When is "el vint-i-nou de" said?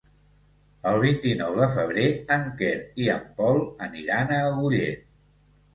0.91-1.67